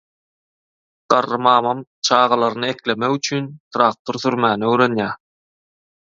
Garry 1.11 1.37
mamam 1.43 1.79
çagalaryny 2.05 2.67
eklemek 2.73 3.13
üçin 3.19 3.43
traktor 3.75 4.15
sürmäni 4.23 4.65
öwrenýär. 4.71 5.13